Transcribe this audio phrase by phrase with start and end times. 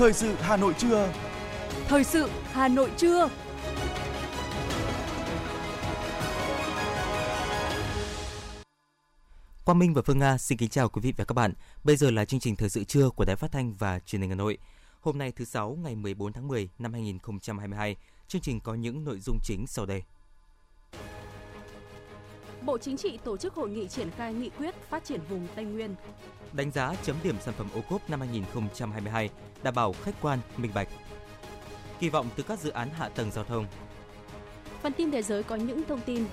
[0.00, 1.12] Thời sự Hà Nội trưa.
[1.88, 3.28] Thời sự Hà Nội trưa.
[9.64, 11.52] Quang Minh và Phương Nga xin kính chào quý vị và các bạn.
[11.84, 14.30] Bây giờ là chương trình thời sự trưa của Đài Phát thanh và Truyền hình
[14.30, 14.58] Hà Nội.
[15.00, 17.96] Hôm nay thứ sáu ngày 14 tháng 10 năm 2022,
[18.28, 20.02] chương trình có những nội dung chính sau đây.
[22.62, 25.64] Bộ Chính trị tổ chức hội nghị triển khai nghị quyết phát triển vùng Tây
[25.64, 25.94] Nguyên.
[26.52, 29.30] Đánh giá chấm điểm sản phẩm ô cốp năm 2022,
[29.62, 30.88] đảm bảo khách quan, minh bạch.
[32.00, 33.66] Kỳ vọng từ các dự án hạ tầng giao thông.
[34.82, 36.24] Phần tin thế giới có những thông tin.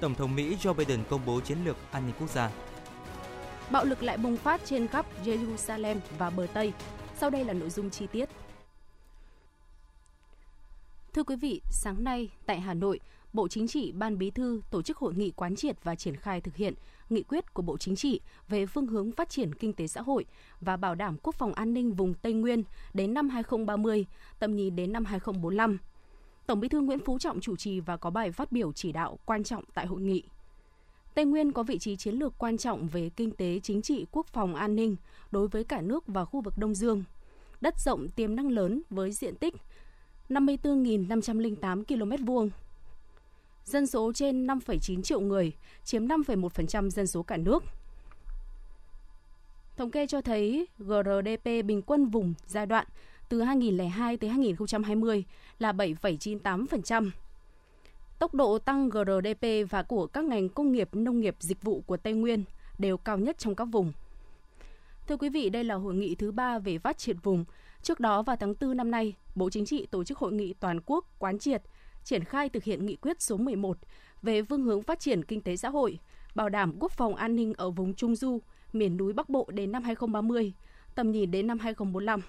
[0.00, 2.50] Tổng thống Mỹ Joe Biden công bố chiến lược an ninh quốc gia.
[3.70, 6.72] Bạo lực lại bùng phát trên khắp Jerusalem và bờ Tây.
[7.20, 8.28] Sau đây là nội dung chi tiết.
[11.12, 13.00] Thưa quý vị, sáng nay tại Hà Nội,
[13.34, 16.40] Bộ Chính trị, Ban Bí thư tổ chức hội nghị quán triệt và triển khai
[16.40, 16.74] thực hiện
[17.10, 20.24] nghị quyết của Bộ Chính trị về phương hướng phát triển kinh tế xã hội
[20.60, 22.62] và bảo đảm quốc phòng an ninh vùng Tây Nguyên
[22.94, 24.06] đến năm 2030,
[24.38, 25.78] tầm nhìn đến năm 2045.
[26.46, 29.18] Tổng Bí thư Nguyễn Phú Trọng chủ trì và có bài phát biểu chỉ đạo
[29.24, 30.22] quan trọng tại hội nghị.
[31.14, 34.26] Tây Nguyên có vị trí chiến lược quan trọng về kinh tế, chính trị, quốc
[34.26, 34.96] phòng, an ninh
[35.30, 37.04] đối với cả nước và khu vực Đông Dương.
[37.60, 39.54] Đất rộng tiềm năng lớn với diện tích
[40.28, 42.50] 54.508 km vuông,
[43.64, 45.52] dân số trên 5,9 triệu người,
[45.84, 47.64] chiếm 5,1% dân số cả nước.
[49.76, 52.86] Thống kê cho thấy GRDP bình quân vùng giai đoạn
[53.28, 55.24] từ 2002 tới 2020
[55.58, 57.10] là 7,98%.
[58.18, 61.96] Tốc độ tăng GRDP và của các ngành công nghiệp, nông nghiệp, dịch vụ của
[61.96, 62.44] Tây Nguyên
[62.78, 63.92] đều cao nhất trong các vùng.
[65.06, 67.44] Thưa quý vị, đây là hội nghị thứ ba về phát triển vùng.
[67.82, 70.80] Trước đó vào tháng 4 năm nay, Bộ Chính trị tổ chức hội nghị toàn
[70.86, 71.62] quốc quán triệt
[72.04, 73.78] triển khai thực hiện nghị quyết số 11
[74.22, 75.98] về phương hướng phát triển kinh tế xã hội,
[76.34, 78.38] bảo đảm quốc phòng an ninh ở vùng Trung Du,
[78.72, 80.52] miền núi Bắc Bộ đến năm 2030,
[80.94, 82.20] tầm nhìn đến năm 2045.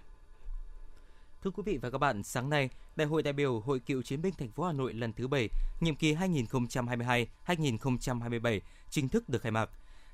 [1.43, 4.21] Thưa quý vị và các bạn, sáng nay, Đại hội đại biểu Hội Cựu chiến
[4.21, 5.49] binh thành phố Hà Nội lần thứ 7,
[5.81, 8.59] nhiệm kỳ 2022-2027
[8.89, 9.69] chính thức được khai mạc.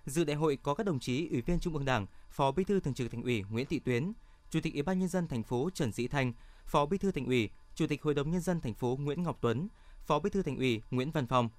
[0.05, 2.79] Dự đại hội có các đồng chí Ủy viên Trung ương Đảng, Phó Bí thư
[2.79, 4.13] Thường trực Thành ủy Nguyễn Thị Tuyến,
[4.49, 6.33] Chủ tịch Ủy ban nhân dân thành phố Trần Sĩ Thanh,
[6.65, 9.37] Phó Bí thư Thành ủy, Chủ tịch Hội đồng nhân dân thành phố Nguyễn Ngọc
[9.41, 9.67] Tuấn,
[10.05, 11.49] Phó Bí thư Thành ủy Nguyễn Văn Phòng,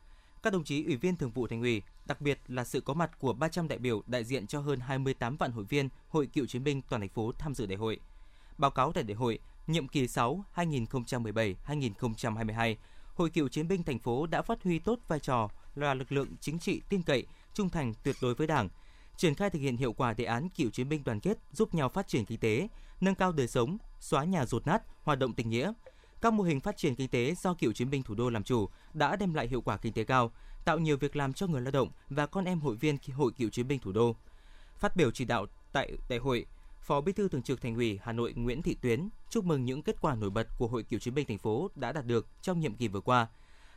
[0.43, 3.19] các đồng chí ủy viên thường vụ Thành ủy, đặc biệt là sự có mặt
[3.19, 6.65] của 300 đại biểu đại diện cho hơn 28 vạn hội viên Hội Cựu chiến
[6.65, 8.01] binh toàn thành phố tham dự đại hội.
[8.59, 12.77] Báo cáo tại đại hội, nhiệm kỳ 6 2017-2022,
[13.15, 16.29] Hội Cựu chiến binh thành phố đã phát huy tốt vai trò là lực lượng
[16.41, 18.69] chính trị tin cậy, trung thành tuyệt đối với Đảng,
[19.17, 21.89] triển khai thực hiện hiệu quả đề án cựu chiến binh đoàn kết giúp nhau
[21.89, 22.69] phát triển kinh tế,
[23.01, 25.73] nâng cao đời sống, xóa nhà rột nát, hoạt động tình nghĩa,
[26.23, 28.69] các mô hình phát triển kinh tế do cựu chiến binh thủ đô làm chủ
[28.95, 30.33] đã đem lại hiệu quả kinh tế cao,
[30.65, 33.51] tạo nhiều việc làm cho người lao động và con em hội viên hội cựu
[33.51, 34.17] chiến binh thủ đô.
[34.79, 36.47] Phát biểu chỉ đạo tại đại hội,
[36.81, 39.83] Phó Bí thư Thường trực Thành ủy Hà Nội Nguyễn Thị Tuyến chúc mừng những
[39.83, 42.61] kết quả nổi bật của Hội Cựu chiến binh thành phố đã đạt được trong
[42.61, 43.29] nhiệm kỳ vừa qua.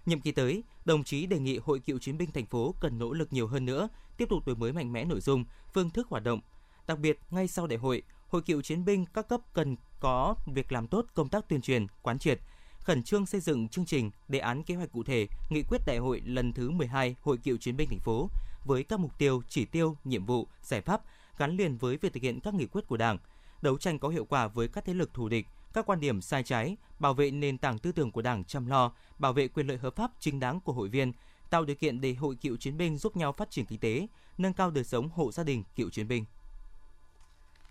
[0.06, 3.14] Nhiệm kỳ tới, đồng chí đề nghị Hội Cựu chiến binh thành phố cần nỗ
[3.14, 6.24] lực nhiều hơn nữa, tiếp tục đổi mới mạnh mẽ nội dung, phương thức hoạt
[6.24, 6.40] động.
[6.88, 10.72] Đặc biệt, ngay sau đại hội, Hội Cựu chiến binh các cấp cần có việc
[10.72, 12.40] làm tốt công tác tuyên truyền, quán triệt,
[12.80, 15.98] khẩn trương xây dựng chương trình, đề án kế hoạch cụ thể, nghị quyết đại
[15.98, 18.30] hội lần thứ 12 Hội Cựu chiến binh thành phố
[18.66, 21.02] với các mục tiêu, chỉ tiêu, nhiệm vụ, giải pháp
[21.38, 23.18] gắn liền với việc thực hiện các nghị quyết của Đảng,
[23.62, 26.44] đấu tranh có hiệu quả với các thế lực thù địch, các quan điểm sai
[26.44, 29.78] trái, bảo vệ nền tảng tư tưởng của Đảng chăm lo, bảo vệ quyền lợi
[29.78, 31.14] hợp pháp chính đáng của hội viên,
[31.50, 34.08] tạo điều kiện để hội cựu chiến binh giúp nhau phát triển kinh tế,
[34.38, 36.26] nâng cao đời sống hộ gia đình cựu chiến binh.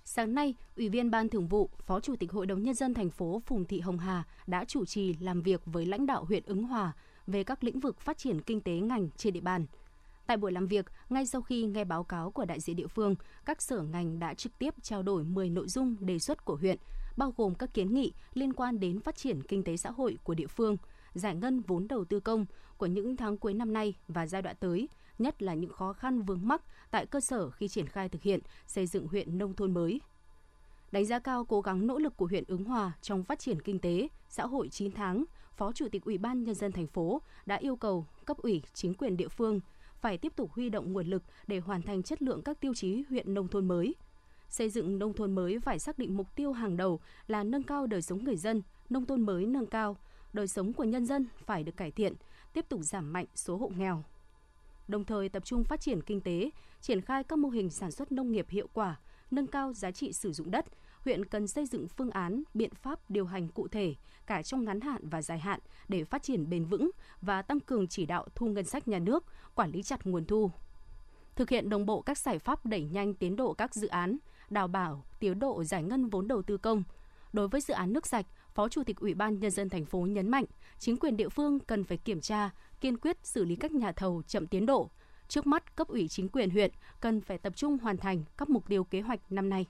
[0.06, 3.10] Sáng nay, Ủy viên Ban Thường vụ, Phó Chủ tịch Hội đồng Nhân dân thành
[3.10, 6.62] phố Phùng Thị Hồng Hà đã chủ trì làm việc với lãnh đạo huyện Ứng
[6.62, 6.92] Hòa
[7.26, 9.66] về các lĩnh vực phát triển kinh tế ngành trên địa bàn.
[10.26, 13.14] Tại buổi làm việc, ngay sau khi nghe báo cáo của đại diện địa phương,
[13.44, 16.78] các sở ngành đã trực tiếp trao đổi 10 nội dung đề xuất của huyện,
[17.16, 20.34] bao gồm các kiến nghị liên quan đến phát triển kinh tế xã hội của
[20.34, 20.76] địa phương,
[21.14, 24.56] giải ngân vốn đầu tư công của những tháng cuối năm nay và giai đoạn
[24.60, 24.88] tới,
[25.18, 26.62] nhất là những khó khăn vướng mắc
[26.94, 30.00] tại cơ sở khi triển khai thực hiện xây dựng huyện nông thôn mới.
[30.92, 33.78] Đánh giá cao cố gắng nỗ lực của huyện Ứng Hòa trong phát triển kinh
[33.78, 35.24] tế, xã hội 9 tháng,
[35.56, 38.94] Phó Chủ tịch Ủy ban Nhân dân thành phố đã yêu cầu cấp ủy chính
[38.94, 39.60] quyền địa phương
[40.00, 43.04] phải tiếp tục huy động nguồn lực để hoàn thành chất lượng các tiêu chí
[43.10, 43.94] huyện nông thôn mới.
[44.48, 47.86] Xây dựng nông thôn mới phải xác định mục tiêu hàng đầu là nâng cao
[47.86, 49.96] đời sống người dân, nông thôn mới nâng cao,
[50.32, 52.14] đời sống của nhân dân phải được cải thiện,
[52.52, 54.04] tiếp tục giảm mạnh số hộ nghèo,
[54.88, 56.50] đồng thời tập trung phát triển kinh tế,
[56.80, 59.00] triển khai các mô hình sản xuất nông nghiệp hiệu quả,
[59.30, 60.66] nâng cao giá trị sử dụng đất,
[61.00, 63.94] huyện cần xây dựng phương án, biện pháp điều hành cụ thể
[64.26, 66.90] cả trong ngắn hạn và dài hạn để phát triển bền vững
[67.20, 70.50] và tăng cường chỉ đạo thu ngân sách nhà nước, quản lý chặt nguồn thu.
[71.36, 74.16] Thực hiện đồng bộ các giải pháp đẩy nhanh tiến độ các dự án,
[74.50, 76.82] đảm bảo tiến độ giải ngân vốn đầu tư công.
[77.32, 79.98] Đối với dự án nước sạch, Phó Chủ tịch Ủy ban nhân dân thành phố
[79.98, 80.44] nhấn mạnh,
[80.78, 84.22] chính quyền địa phương cần phải kiểm tra, kiên quyết xử lý các nhà thầu
[84.26, 84.90] chậm tiến độ.
[85.28, 86.70] Trước mắt, cấp ủy chính quyền huyện
[87.00, 89.66] cần phải tập trung hoàn thành các mục tiêu kế hoạch năm nay.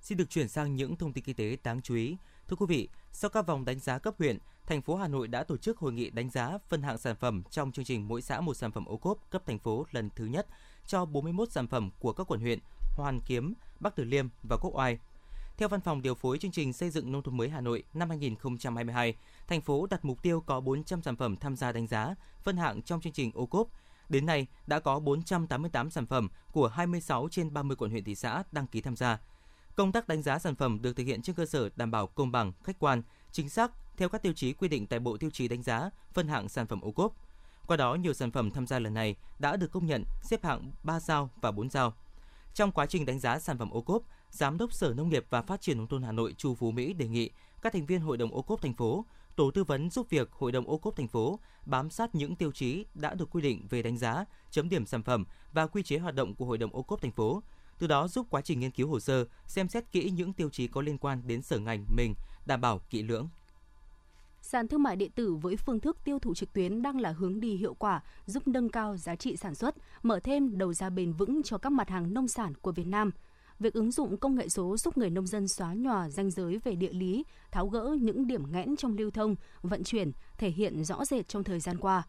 [0.00, 2.16] Xin được chuyển sang những thông tin kinh tế đáng chú ý.
[2.52, 5.44] Thưa quý vị, sau các vòng đánh giá cấp huyện, thành phố Hà Nội đã
[5.44, 8.40] tổ chức hội nghị đánh giá phân hạng sản phẩm trong chương trình mỗi xã
[8.40, 10.46] một sản phẩm ô cốp cấp thành phố lần thứ nhất
[10.86, 12.58] cho 41 sản phẩm của các quận huyện
[12.96, 14.98] Hoàn Kiếm, Bắc Từ Liêm và Quốc Oai.
[15.56, 18.08] Theo Văn phòng điều phối chương trình xây dựng nông thôn mới Hà Nội năm
[18.08, 19.14] 2022,
[19.48, 22.82] thành phố đặt mục tiêu có 400 sản phẩm tham gia đánh giá, phân hạng
[22.82, 23.68] trong chương trình ô cốp.
[24.08, 28.42] Đến nay, đã có 488 sản phẩm của 26 trên 30 quận huyện thị xã
[28.52, 29.18] đăng ký tham gia.
[29.74, 32.32] Công tác đánh giá sản phẩm được thực hiện trên cơ sở đảm bảo công
[32.32, 33.02] bằng, khách quan,
[33.32, 36.28] chính xác theo các tiêu chí quy định tại Bộ Tiêu chí đánh giá phân
[36.28, 37.12] hạng sản phẩm ô cốp.
[37.66, 40.72] Qua đó, nhiều sản phẩm tham gia lần này đã được công nhận xếp hạng
[40.82, 41.94] 3 sao và 4 sao.
[42.54, 45.42] Trong quá trình đánh giá sản phẩm ô cốp, Giám đốc Sở Nông nghiệp và
[45.42, 47.30] Phát triển nông thôn Hà Nội Chu Phú Mỹ đề nghị
[47.62, 49.04] các thành viên Hội đồng ô cốp thành phố,
[49.36, 52.52] tổ tư vấn giúp việc Hội đồng ô cốp thành phố bám sát những tiêu
[52.52, 55.98] chí đã được quy định về đánh giá, chấm điểm sản phẩm và quy chế
[55.98, 57.42] hoạt động của Hội đồng ô cốp thành phố,
[57.82, 60.66] từ đó giúp quá trình nghiên cứu hồ sơ, xem xét kỹ những tiêu chí
[60.66, 62.14] có liên quan đến sở ngành mình,
[62.46, 63.28] đảm bảo kỹ lưỡng.
[64.40, 67.40] Sàn thương mại điện tử với phương thức tiêu thụ trực tuyến đang là hướng
[67.40, 71.12] đi hiệu quả, giúp nâng cao giá trị sản xuất, mở thêm đầu ra bền
[71.12, 73.10] vững cho các mặt hàng nông sản của Việt Nam.
[73.58, 76.74] Việc ứng dụng công nghệ số giúp người nông dân xóa nhòa ranh giới về
[76.74, 81.04] địa lý, tháo gỡ những điểm nghẽn trong lưu thông, vận chuyển, thể hiện rõ
[81.04, 82.02] rệt trong thời gian qua.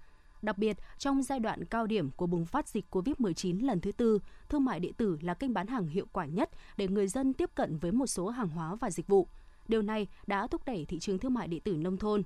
[0.43, 4.19] Đặc biệt, trong giai đoạn cao điểm của bùng phát dịch COVID-19 lần thứ tư,
[4.49, 7.49] thương mại điện tử là kênh bán hàng hiệu quả nhất để người dân tiếp
[7.55, 9.27] cận với một số hàng hóa và dịch vụ.
[9.67, 12.23] Điều này đã thúc đẩy thị trường thương mại điện tử nông thôn.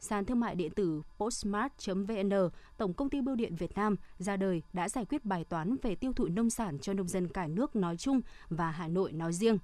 [0.00, 2.30] Sàn thương mại điện tử postmart.vn,
[2.76, 5.94] Tổng công ty Bưu điện Việt Nam ra đời đã giải quyết bài toán về
[5.94, 9.32] tiêu thụ nông sản cho nông dân cả nước nói chung và Hà Nội nói
[9.32, 9.58] riêng.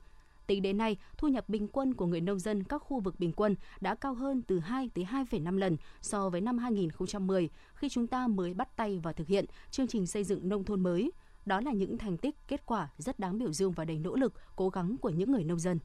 [0.46, 3.32] Tính đến nay, thu nhập bình quân của người nông dân các khu vực bình
[3.32, 8.06] quân đã cao hơn từ 2 tới 2,5 lần so với năm 2010 khi chúng
[8.06, 11.12] ta mới bắt tay vào thực hiện chương trình xây dựng nông thôn mới.
[11.46, 14.32] Đó là những thành tích, kết quả rất đáng biểu dương và đầy nỗ lực,
[14.56, 15.78] cố gắng của những người nông dân.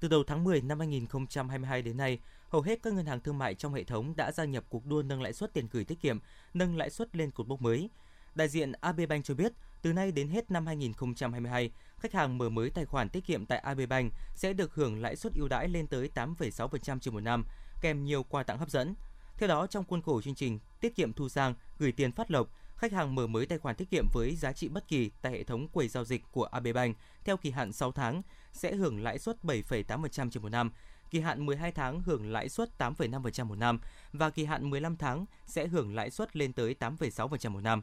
[0.00, 2.18] Từ đầu tháng 10 năm 2022 đến nay,
[2.48, 5.02] hầu hết các ngân hàng thương mại trong hệ thống đã gia nhập cuộc đua
[5.02, 6.18] nâng lãi suất tiền gửi tiết kiệm,
[6.54, 7.90] nâng lãi suất lên cột mốc mới.
[8.34, 12.48] Đại diện AB Bank cho biết, từ nay đến hết năm 2022, khách hàng mở
[12.48, 15.68] mới tài khoản tiết kiệm tại AB Bank sẽ được hưởng lãi suất ưu đãi
[15.68, 17.44] lên tới 8,6% trên một năm,
[17.80, 18.94] kèm nhiều quà tặng hấp dẫn.
[19.36, 22.48] Theo đó, trong khuôn khổ chương trình tiết kiệm thu sang, gửi tiền phát lộc,
[22.76, 25.44] khách hàng mở mới tài khoản tiết kiệm với giá trị bất kỳ tại hệ
[25.44, 28.22] thống quầy giao dịch của AB Bank theo kỳ hạn 6 tháng
[28.52, 30.70] sẽ hưởng lãi suất 7,8% trên một năm,
[31.10, 33.80] kỳ hạn 12 tháng hưởng lãi suất 8,5% một năm
[34.12, 37.82] và kỳ hạn 15 tháng sẽ hưởng lãi suất lên tới 8,6% một năm.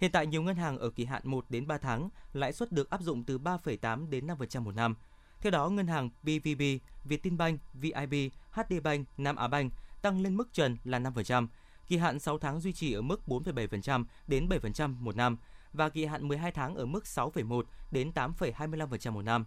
[0.00, 2.90] Hiện tại nhiều ngân hàng ở kỳ hạn 1 đến 3 tháng, lãi suất được
[2.90, 4.94] áp dụng từ 3,8 đến 5% một năm.
[5.40, 6.62] Theo đó, ngân hàng BVB,
[7.04, 8.14] Vietinbank, VIB,
[8.50, 11.46] HDBank, Nam Á Bank tăng lên mức trần là 5%,
[11.86, 15.38] kỳ hạn 6 tháng duy trì ở mức 4,7% đến 7% một năm
[15.72, 19.44] và kỳ hạn 12 tháng ở mức 6,1 đến 8,25% một năm.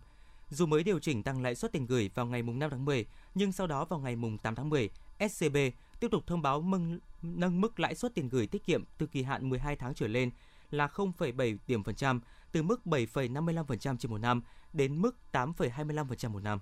[0.49, 3.51] Dù mới điều chỉnh tăng lãi suất tiền gửi vào ngày 5 tháng 10, nhưng
[3.51, 4.89] sau đó vào ngày 8 tháng 10,
[5.29, 5.57] SCB
[5.99, 9.23] tiếp tục thông báo mừng, nâng mức lãi suất tiền gửi tiết kiệm từ kỳ
[9.23, 10.31] hạn 12 tháng trở lên
[10.73, 14.41] là 0,7 điểm phần trăm, từ mức 7,55% trên một năm
[14.73, 16.59] đến mức 8,25% một năm.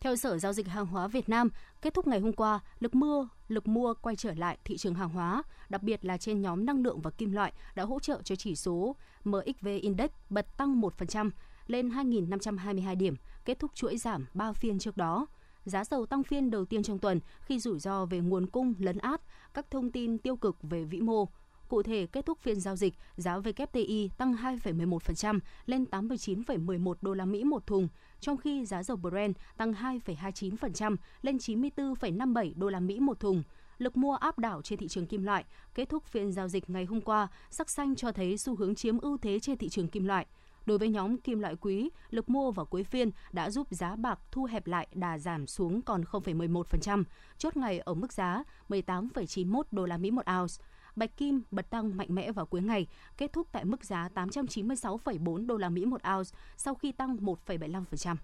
[0.00, 1.48] Theo Sở Giao dịch Hàng hóa Việt Nam,
[1.82, 5.08] kết thúc ngày hôm qua, lực mua, lực mua quay trở lại thị trường hàng
[5.08, 8.36] hóa, đặc biệt là trên nhóm năng lượng và kim loại đã hỗ trợ cho
[8.36, 11.30] chỉ số MXV Index bật tăng 1%
[11.66, 15.26] lên 2.522 điểm, kết thúc chuỗi giảm 3 phiên trước đó.
[15.64, 18.98] Giá dầu tăng phiên đầu tiên trong tuần khi rủi ro về nguồn cung lấn
[18.98, 19.20] át
[19.54, 21.28] các thông tin tiêu cực về vĩ mô.
[21.68, 27.24] Cụ thể, kết thúc phiên giao dịch, giá WTI tăng 2,11% lên 89,11 đô la
[27.24, 27.88] Mỹ một thùng,
[28.20, 33.42] trong khi giá dầu Brent tăng 2,29% lên 94,57 đô la Mỹ một thùng.
[33.78, 35.44] Lực mua áp đảo trên thị trường kim loại,
[35.74, 38.98] kết thúc phiên giao dịch ngày hôm qua, sắc xanh cho thấy xu hướng chiếm
[38.98, 40.26] ưu thế trên thị trường kim loại.
[40.66, 44.18] Đối với nhóm kim loại quý, lực mua vào cuối phiên đã giúp giá bạc
[44.30, 47.04] thu hẹp lại đà giảm xuống còn 0,11%,
[47.38, 50.54] chốt ngày ở mức giá 18,91 đô la Mỹ một ounce.
[50.96, 52.86] Bạch kim bật tăng mạnh mẽ vào cuối ngày,
[53.16, 58.16] kết thúc tại mức giá 896,4 đô la Mỹ một ounce sau khi tăng 1,75%.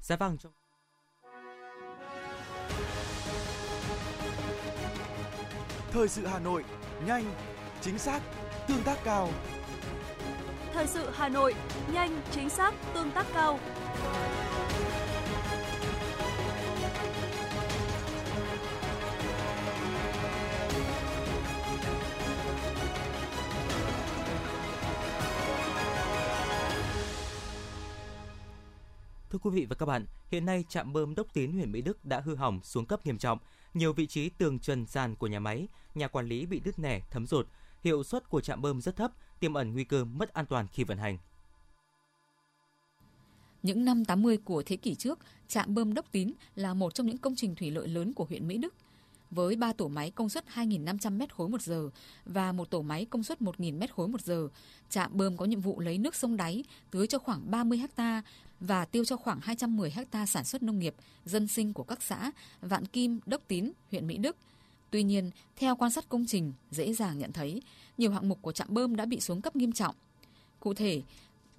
[0.00, 0.52] Giá vàng trong
[5.92, 6.64] Thời sự Hà Nội,
[7.06, 7.24] nhanh,
[7.80, 8.20] chính xác,
[8.68, 9.28] tương tác cao.
[10.72, 11.54] Thời sự Hà Nội,
[11.92, 13.58] nhanh, chính xác, tương tác cao.
[29.42, 32.20] Quý vị và các bạn, hiện nay trạm bơm Đốc Tín huyện Mỹ Đức đã
[32.20, 33.38] hư hỏng xuống cấp nghiêm trọng.
[33.74, 37.00] Nhiều vị trí tường trần sàn của nhà máy, nhà quản lý bị đứt nẻ,
[37.10, 37.46] thấm rột.
[37.84, 40.84] Hiệu suất của trạm bơm rất thấp, tiềm ẩn nguy cơ mất an toàn khi
[40.84, 41.18] vận hành.
[43.62, 45.18] Những năm 80 của thế kỷ trước,
[45.48, 48.48] trạm bơm Đốc Tín là một trong những công trình thủy lợi lớn của huyện
[48.48, 48.74] Mỹ Đức.
[49.30, 51.90] Với 3 tổ máy công suất 2.500 m khối một giờ
[52.24, 54.48] và một tổ máy công suất 1.000 m khối một giờ,
[54.88, 58.22] trạm bơm có nhiệm vụ lấy nước sông đáy tưới cho khoảng 30 ha
[58.60, 62.30] và tiêu cho khoảng 210 ha sản xuất nông nghiệp, dân sinh của các xã
[62.60, 64.36] Vạn Kim, Đốc Tín, huyện Mỹ Đức.
[64.90, 67.62] Tuy nhiên, theo quan sát công trình, dễ dàng nhận thấy
[67.98, 69.94] nhiều hạng mục của trạm bơm đã bị xuống cấp nghiêm trọng.
[70.60, 71.02] Cụ thể,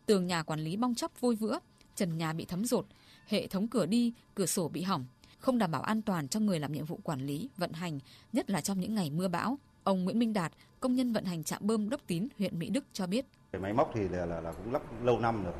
[0.05, 1.60] tường nhà quản lý bong chóc vôi vữa,
[1.96, 2.86] trần nhà bị thấm rột,
[3.27, 5.05] hệ thống cửa đi, cửa sổ bị hỏng,
[5.39, 8.00] không đảm bảo an toàn cho người làm nhiệm vụ quản lý, vận hành,
[8.34, 9.58] nhất là trong những ngày mưa bão.
[9.84, 12.86] Ông Nguyễn Minh Đạt, công nhân vận hành trạm bơm Đốc Tín, huyện Mỹ Đức
[12.93, 13.25] cho biết.
[13.62, 15.53] Máy móc thì là, là, là cũng lắp lâu năm rồi.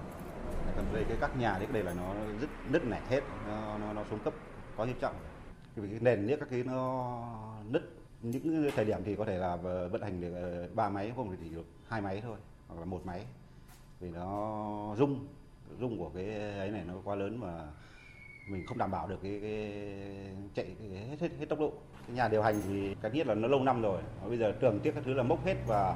[0.75, 3.93] Còn đây cái các nhà đấy đây là nó rất nứt nẻ hết, nó, nó,
[3.93, 4.33] nó xuống cấp
[4.77, 5.15] có nghiêm trọng.
[5.75, 7.23] Vì cái nền nước các cái nó
[7.69, 7.83] nứt
[8.21, 9.55] những thời điểm thì có thể là
[9.91, 12.37] vận hành được ờ, ba máy không thì chỉ được hai máy thôi
[12.67, 13.25] hoặc là một máy.
[13.99, 15.27] Vì nó rung
[15.79, 16.25] rung của cái
[16.57, 17.63] ấy này nó quá lớn mà
[18.47, 19.71] mình không đảm bảo được cái, cái
[20.55, 21.73] chạy cái, hết, hết hết tốc độ.
[22.07, 24.79] Cái nhà điều hành thì cái nhất là nó lâu năm rồi bây giờ tường
[24.83, 25.95] tiếc các thứ là mốc hết và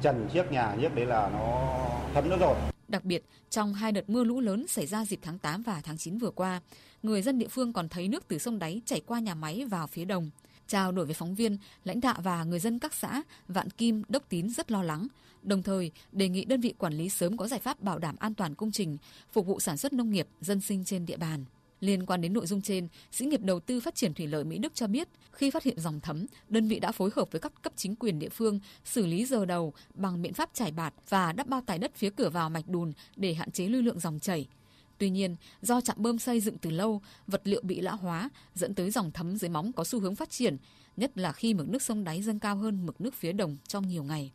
[0.00, 1.76] trần chiếc nhà nhất đấy là nó
[2.14, 2.56] thấm nước rồi.
[2.92, 5.98] Đặc biệt, trong hai đợt mưa lũ lớn xảy ra dịp tháng 8 và tháng
[5.98, 6.60] 9 vừa qua,
[7.02, 9.86] người dân địa phương còn thấy nước từ sông đáy chảy qua nhà máy vào
[9.86, 10.30] phía đồng.
[10.66, 14.28] Trao đổi với phóng viên, lãnh đạo và người dân các xã Vạn Kim, Đốc
[14.28, 15.06] Tín rất lo lắng,
[15.42, 18.34] đồng thời đề nghị đơn vị quản lý sớm có giải pháp bảo đảm an
[18.34, 18.96] toàn công trình,
[19.32, 21.44] phục vụ sản xuất nông nghiệp, dân sinh trên địa bàn.
[21.82, 24.58] Liên quan đến nội dung trên, Sĩ nghiệp đầu tư phát triển thủy lợi Mỹ
[24.58, 27.52] Đức cho biết, khi phát hiện dòng thấm, đơn vị đã phối hợp với các
[27.62, 31.32] cấp chính quyền địa phương xử lý giờ đầu bằng biện pháp trải bạt và
[31.32, 34.18] đắp bao tải đất phía cửa vào mạch đùn để hạn chế lưu lượng dòng
[34.20, 34.46] chảy.
[34.98, 38.74] Tuy nhiên, do trạm bơm xây dựng từ lâu, vật liệu bị lão hóa, dẫn
[38.74, 40.56] tới dòng thấm dưới móng có xu hướng phát triển,
[40.96, 43.88] nhất là khi mực nước sông đáy dâng cao hơn mực nước phía đồng trong
[43.88, 44.32] nhiều ngày.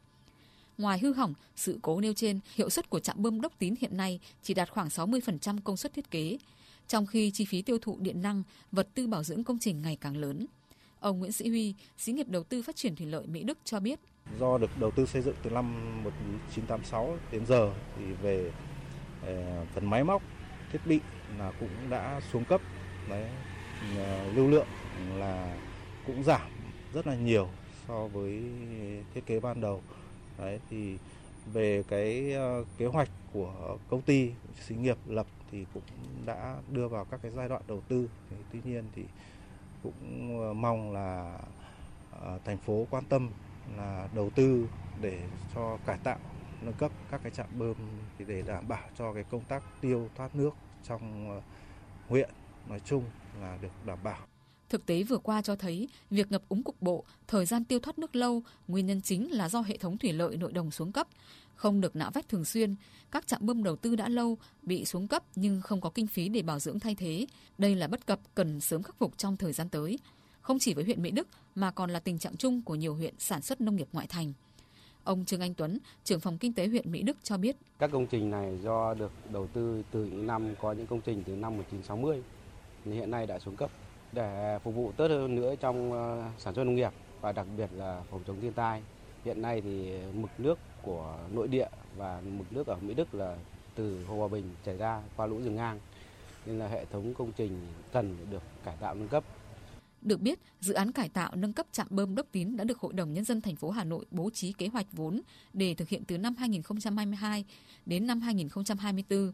[0.78, 3.98] Ngoài hư hỏng, sự cố nêu trên, hiệu suất của trạm bơm Đốc Tín hiện
[3.98, 6.38] nay chỉ đạt khoảng 60% công suất thiết kế
[6.88, 9.98] trong khi chi phí tiêu thụ điện năng, vật tư bảo dưỡng công trình ngày
[10.02, 10.46] càng lớn.
[11.00, 13.80] Ông Nguyễn Sĩ Huy, xí nghiệp đầu tư phát triển thủy lợi Mỹ Đức cho
[13.80, 14.00] biết.
[14.40, 18.52] Do được đầu tư xây dựng từ năm 1986 đến giờ thì về
[19.26, 20.22] ờ, phần máy móc,
[20.72, 21.00] thiết bị
[21.40, 22.62] là cũng đã xuống cấp.
[23.10, 23.30] Đấy,
[23.98, 24.68] ờ, lưu lượng
[25.18, 25.58] là
[26.08, 26.52] cũng giảm
[26.94, 27.50] rất là nhiều
[27.88, 28.44] so với
[29.14, 29.82] thiết kế ban đầu.
[30.38, 30.98] Đấy thì
[31.54, 34.32] về cái ờ, kế hoạch của công ty
[34.68, 35.84] xí nghiệp lập thì cũng
[36.26, 38.10] đã đưa vào các cái giai đoạn đầu tư.
[38.52, 39.04] Tuy nhiên thì
[39.84, 41.40] cũng ờ, mong là
[42.12, 43.30] ờ, thành phố quan tâm
[43.78, 44.68] là đầu tư
[45.02, 45.20] để
[45.56, 46.18] cho cải tạo,
[46.62, 47.76] nâng cấp các cái trạm bơm
[48.18, 51.42] thì để đảm bảo cho cái công tác tiêu thoát nước trong ờ,
[52.08, 52.30] huyện
[52.70, 53.04] nói chung
[53.42, 54.20] là được đảm bảo.
[54.70, 58.00] Thực tế vừa qua cho thấy việc ngập úng cục bộ, thời gian tiêu thoát
[58.00, 61.08] nước lâu, nguyên nhân chính là do hệ thống thủy lợi nội đồng xuống cấp,
[61.56, 62.76] không được nạo vét thường xuyên.
[63.12, 66.30] Các trạm bơm đầu tư đã lâu bị xuống cấp nhưng không có kinh phí
[66.30, 67.26] để bảo dưỡng thay thế.
[67.58, 70.00] Đây là bất cập cần sớm khắc phục trong thời gian tới.
[70.42, 73.14] Không chỉ với huyện Mỹ Đức mà còn là tình trạng chung của nhiều huyện
[73.20, 74.34] sản xuất nông nghiệp ngoại thành.
[75.04, 77.56] Ông Trương Anh Tuấn, trưởng phòng kinh tế huyện Mỹ Đức cho biết.
[77.80, 81.24] Các công trình này do được đầu tư từ những năm có những công trình
[81.26, 82.22] từ năm 1960
[82.86, 83.72] hiện nay đã xuống cấp
[84.12, 87.70] để phục vụ tốt hơn nữa trong ờ, sản xuất nông nghiệp và đặc biệt
[87.74, 88.82] là phòng chống thiên tai.
[89.26, 93.38] Hiện nay thì mực nước của nội địa và mực nước ở Mỹ Đức là
[93.76, 95.80] từ Hồ Hòa Bình chảy ra qua lũ rừng ngang
[96.46, 99.24] nên là hệ thống công trình cần được cải tạo nâng cấp.
[100.02, 102.94] Được biết, dự án cải tạo nâng cấp trạm bơm Đốc Tín đã được Hội
[102.94, 105.22] đồng Nhân dân thành phố Hà Nội bố trí kế hoạch vốn
[105.54, 107.46] để thực hiện từ năm 2022
[107.86, 109.32] đến năm 2024.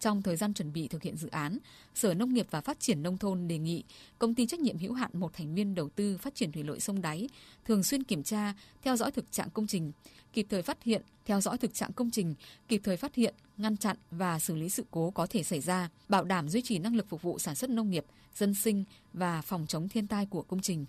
[0.00, 1.58] Trong thời gian chuẩn bị thực hiện dự án,
[1.94, 3.84] Sở Nông nghiệp và Phát triển Nông thôn đề nghị
[4.18, 6.80] công ty trách nhiệm hữu hạn một thành viên đầu tư phát triển thủy lợi
[6.80, 7.28] sông đáy
[7.64, 9.92] thường xuyên kiểm tra, theo dõi thực trạng công trình,
[10.32, 12.34] kịp thời phát hiện, theo dõi thực trạng công trình,
[12.68, 15.88] kịp thời phát hiện, ngăn chặn và xử lý sự cố có thể xảy ra,
[16.08, 19.42] bảo đảm duy trì năng lực phục vụ sản xuất nông nghiệp, dân sinh và
[19.42, 20.84] phòng chống thiên tai của công trình.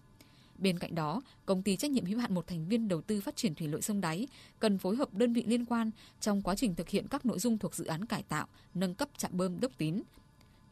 [0.62, 3.36] Bên cạnh đó, công ty trách nhiệm hữu hạn một thành viên đầu tư phát
[3.36, 4.28] triển thủy lợi sông đáy
[4.60, 7.58] cần phối hợp đơn vị liên quan trong quá trình thực hiện các nội dung
[7.58, 10.02] thuộc dự án cải tạo, nâng cấp trạm bơm Đốc Tín.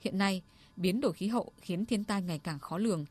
[0.02, 0.42] Hiện nay,
[0.76, 3.06] biến đổi khí hậu khiến thiên tai ngày càng khó lường.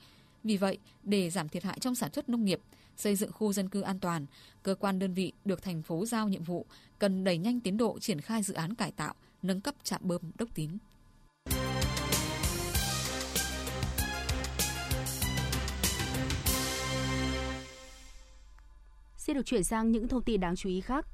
[0.44, 2.60] Vì vậy, để giảm thiệt hại trong sản xuất nông nghiệp,
[2.96, 4.26] xây dựng khu dân cư an toàn,
[4.62, 6.66] cơ quan đơn vị được thành phố giao nhiệm vụ
[6.98, 10.20] cần đẩy nhanh tiến độ triển khai dự án cải tạo, nâng cấp trạm bơm
[10.38, 10.70] Đốc Tín.
[19.26, 21.06] Xin được chuyển sang những thông tin đáng chú ý khác.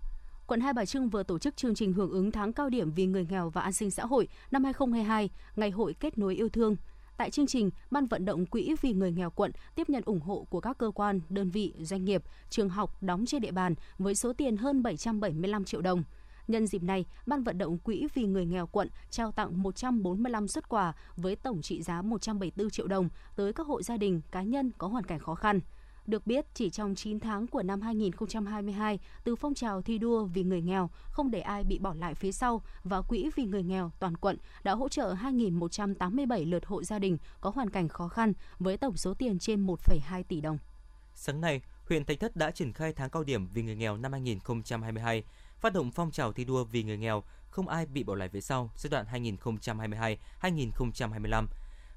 [0.47, 3.07] quận Hai Bà Trưng vừa tổ chức chương trình hưởng ứng tháng cao điểm vì
[3.07, 6.77] người nghèo và an sinh xã hội năm 2022, Ngày hội kết nối yêu thương.
[7.17, 10.47] Tại chương trình, Ban vận động Quỹ vì người nghèo quận tiếp nhận ủng hộ
[10.51, 14.15] của các cơ quan, đơn vị, doanh nghiệp, trường học đóng trên địa bàn với
[14.15, 16.05] số tiền hơn 775 triệu đồng.
[16.49, 20.69] Nhân dịp này, Ban vận động Quỹ vì người nghèo quận trao tặng 145 xuất
[20.69, 24.71] quà với tổng trị giá 174 triệu đồng tới các hộ gia đình, cá nhân
[24.79, 25.61] có hoàn cảnh khó khăn.
[26.13, 30.43] Được biết, chỉ trong 9 tháng của năm 2022, từ phong trào thi đua vì
[30.43, 33.93] người nghèo, không để ai bị bỏ lại phía sau và Quỹ vì người nghèo
[33.99, 38.33] toàn quận đã hỗ trợ 2.187 lượt hộ gia đình có hoàn cảnh khó khăn
[38.59, 40.59] với tổng số tiền trên 1,2 tỷ đồng.
[41.15, 44.13] Sáng nay, huyện Thạch Thất đã triển khai tháng cao điểm vì người nghèo năm
[44.13, 45.25] 2022,
[45.59, 48.41] phát động phong trào thi đua vì người nghèo, không ai bị bỏ lại phía
[48.41, 49.07] sau giai đoạn
[50.43, 51.47] 2022-2025.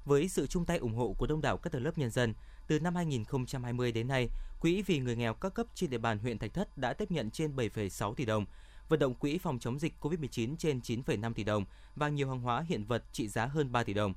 [0.04, 2.34] Với sự chung tay ủng hộ của đông đảo các tầng lớp nhân dân,
[2.66, 4.28] từ năm 2020 đến nay,
[4.60, 7.30] Quỹ vì người nghèo các cấp trên địa bàn huyện Thạch Thất đã tiếp nhận
[7.30, 8.46] trên 7,6 tỷ đồng,
[8.88, 11.64] vận động quỹ phòng chống dịch COVID-19 trên 9,5 tỷ đồng
[11.96, 14.14] và nhiều hàng hóa hiện vật trị giá hơn 3 tỷ đồng.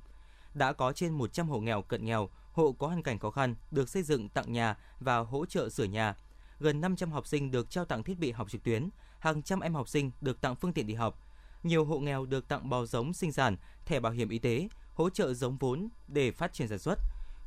[0.54, 3.90] Đã có trên 100 hộ nghèo cận nghèo, hộ có hoàn cảnh khó khăn được
[3.90, 6.16] xây dựng tặng nhà và hỗ trợ sửa nhà.
[6.60, 8.90] Gần 500 học sinh được trao tặng thiết bị học trực tuyến,
[9.20, 11.22] hàng trăm em học sinh được tặng phương tiện đi học.
[11.64, 15.10] Nhiều hộ nghèo được tặng bò giống sinh sản, thẻ bảo hiểm y tế, hỗ
[15.10, 17.00] trợ giống vốn để phát triển sản xuất.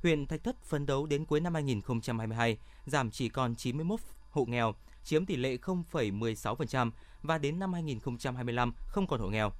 [0.02, 4.74] Huyện Thạch Thất phấn đấu đến cuối năm 2022 giảm chỉ còn 91 hộ nghèo,
[5.04, 6.90] chiếm tỷ lệ 0,16%
[7.22, 9.52] và đến năm 2025 không còn hộ nghèo.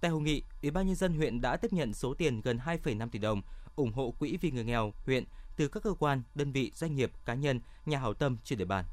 [0.00, 3.08] Tại hội nghị, Ủy ban nhân dân huyện đã tiếp nhận số tiền gần 2,5
[3.08, 3.42] tỷ đồng
[3.76, 5.24] ủng hộ quỹ vì người nghèo huyện
[5.56, 8.64] từ các cơ quan, đơn vị, doanh nghiệp, cá nhân, nhà hảo tâm trên địa
[8.64, 8.84] bàn.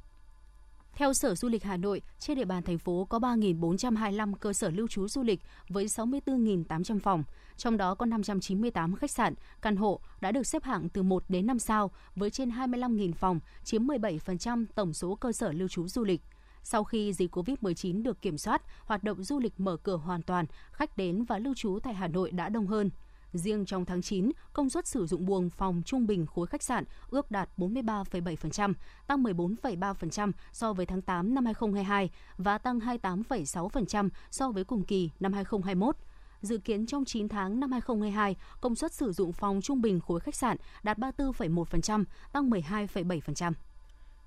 [1.00, 4.70] Theo Sở Du lịch Hà Nội, trên địa bàn thành phố có 3.425 cơ sở
[4.70, 5.40] lưu trú du lịch
[5.70, 7.24] với 64.800 phòng,
[7.58, 11.48] trong đó có 598 khách sạn, căn hộ đã được xếp hạng từ 1 đến
[11.48, 16.04] 5 sao với trên 25.000 phòng, chiếm 17% tổng số cơ sở lưu trú du
[16.04, 16.22] lịch.
[16.64, 20.46] Sau khi dịch COVID-19 được kiểm soát, hoạt động du lịch mở cửa hoàn toàn,
[20.72, 22.90] khách đến và lưu trú tại Hà Nội đã đông hơn.
[23.34, 26.84] Riêng trong tháng 9, công suất sử dụng buồng phòng trung bình khối khách sạn
[27.10, 28.74] ước đạt 43,7%,
[29.08, 35.10] tăng 14,3% so với tháng 8 năm 2022 và tăng 28,6% so với cùng kỳ
[35.20, 35.96] năm 2021.
[36.42, 40.20] Dự kiến trong 9 tháng năm 2022, công suất sử dụng phòng trung bình khối
[40.20, 43.54] khách sạn đạt 34,1%, tăng 12,7%.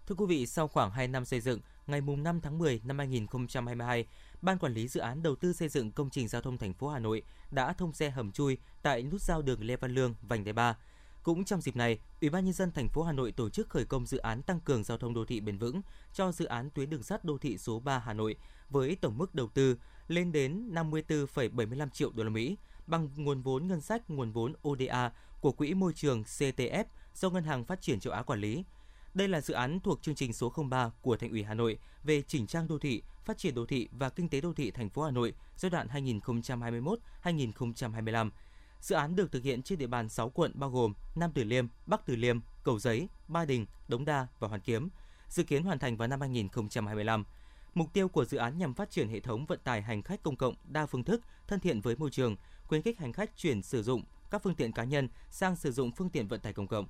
[0.06, 4.06] Thưa quý vị, sau khoảng 2 năm xây dựng, ngày 5 tháng 10 năm 2022,
[4.42, 6.88] Ban quản lý dự án đầu tư xây dựng công trình giao thông thành phố
[6.88, 10.44] Hà Nội đã thông xe hầm chui tại nút giao đường Lê Văn Lương, vành
[10.44, 10.76] đai 3.
[11.22, 13.84] Cũng trong dịp này, Ủy ban nhân dân thành phố Hà Nội tổ chức khởi
[13.84, 15.82] công dự án tăng cường giao thông đô thị bền vững
[16.14, 18.36] cho dự án tuyến đường sắt đô thị số 3 Hà Nội
[18.70, 19.76] với tổng mức đầu tư
[20.08, 25.12] lên đến 54,75 triệu đô la Mỹ bằng nguồn vốn ngân sách nguồn vốn ODA
[25.40, 28.64] của Quỹ môi trường CTF do Ngân hàng Phát triển châu Á quản lý.
[29.14, 32.22] Đây là dự án thuộc chương trình số 03 của Thành ủy Hà Nội về
[32.22, 35.03] chỉnh trang đô thị, phát triển đô thị và kinh tế đô thị thành phố
[35.03, 35.88] Hà Nội giai đoạn
[37.22, 38.31] 2021-2025.
[38.81, 41.66] Dự án được thực hiện trên địa bàn 6 quận bao gồm Nam Từ Liêm,
[41.87, 44.88] Bắc Từ Liêm, Cầu Giấy, Ba Đình, Đống Đa và Hoàn Kiếm,
[45.29, 47.25] dự kiến hoàn thành vào năm 2025.
[47.75, 50.37] Mục tiêu của dự án nhằm phát triển hệ thống vận tải hành khách công
[50.37, 53.83] cộng đa phương thức, thân thiện với môi trường, khuyến khích hành khách chuyển sử
[53.83, 56.87] dụng các phương tiện cá nhân sang sử dụng phương tiện vận tải công cộng.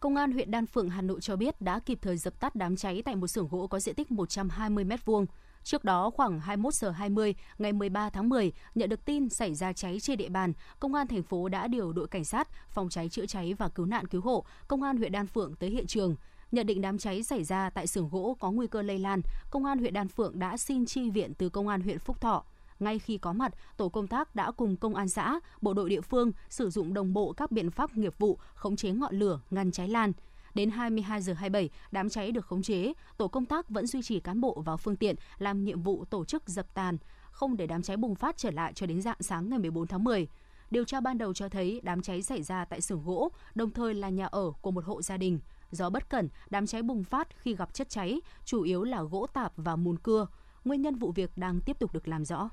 [0.00, 2.76] Công an huyện Đan Phượng, Hà Nội cho biết đã kịp thời dập tắt đám
[2.76, 5.26] cháy tại một xưởng gỗ có diện tích 120 m2.
[5.64, 9.72] Trước đó, khoảng 21 giờ 20 ngày 13 tháng 10, nhận được tin xảy ra
[9.72, 13.08] cháy trên địa bàn, Công an thành phố đã điều đội cảnh sát, phòng cháy
[13.08, 16.16] chữa cháy và cứu nạn cứu hộ, Công an huyện Đan Phượng tới hiện trường.
[16.52, 19.64] Nhận định đám cháy xảy ra tại xưởng gỗ có nguy cơ lây lan, Công
[19.64, 22.44] an huyện Đan Phượng đã xin chi viện từ Công an huyện Phúc Thọ.
[22.80, 26.00] Ngay khi có mặt, tổ công tác đã cùng công an xã, bộ đội địa
[26.00, 29.72] phương sử dụng đồng bộ các biện pháp nghiệp vụ khống chế ngọn lửa, ngăn
[29.72, 30.12] cháy lan.
[30.54, 34.20] Đến 22 giờ 27, đám cháy được khống chế, tổ công tác vẫn duy trì
[34.20, 36.98] cán bộ vào phương tiện làm nhiệm vụ tổ chức dập tàn,
[37.30, 40.04] không để đám cháy bùng phát trở lại cho đến dạng sáng ngày 14 tháng
[40.04, 40.28] 10.
[40.70, 43.94] Điều tra ban đầu cho thấy đám cháy xảy ra tại xưởng gỗ, đồng thời
[43.94, 45.40] là nhà ở của một hộ gia đình.
[45.70, 49.26] Do bất cẩn, đám cháy bùng phát khi gặp chất cháy, chủ yếu là gỗ
[49.32, 50.26] tạp và mùn cưa.
[50.64, 52.50] Nguyên nhân vụ việc đang tiếp tục được làm rõ.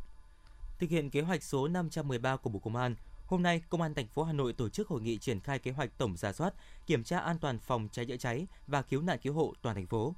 [0.80, 4.08] Thực hiện kế hoạch số 513 của Bộ Công an, hôm nay Công an thành
[4.08, 6.54] phố Hà Nội tổ chức hội nghị triển khai kế hoạch tổng giả soát,
[6.86, 9.88] kiểm tra an toàn phòng cháy chữa cháy và cứu nạn cứu hộ toàn thành
[9.88, 10.16] phố.